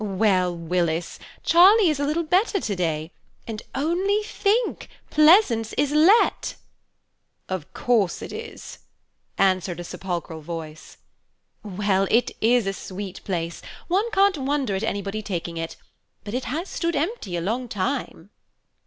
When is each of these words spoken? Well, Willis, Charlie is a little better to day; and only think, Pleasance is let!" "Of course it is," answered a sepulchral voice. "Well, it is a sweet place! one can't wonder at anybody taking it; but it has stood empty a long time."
Well, 0.03 0.57
Willis, 0.57 1.19
Charlie 1.43 1.87
is 1.89 1.99
a 1.99 2.05
little 2.07 2.23
better 2.23 2.59
to 2.59 2.75
day; 2.75 3.11
and 3.45 3.61
only 3.75 4.23
think, 4.23 4.89
Pleasance 5.11 5.73
is 5.73 5.91
let!" 5.91 6.55
"Of 7.47 7.71
course 7.75 8.23
it 8.23 8.33
is," 8.33 8.79
answered 9.37 9.79
a 9.79 9.83
sepulchral 9.83 10.41
voice. 10.41 10.97
"Well, 11.61 12.07
it 12.09 12.31
is 12.41 12.65
a 12.65 12.73
sweet 12.73 13.23
place! 13.25 13.61
one 13.89 14.09
can't 14.09 14.39
wonder 14.39 14.73
at 14.75 14.81
anybody 14.81 15.21
taking 15.21 15.57
it; 15.57 15.75
but 16.23 16.33
it 16.33 16.45
has 16.45 16.67
stood 16.67 16.95
empty 16.95 17.37
a 17.37 17.41
long 17.41 17.67
time." 17.67 18.31